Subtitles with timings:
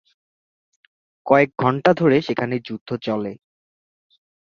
[1.25, 3.33] কয়েক ঘণ্টা ধরে সেখানে যুদ্ধ চলে।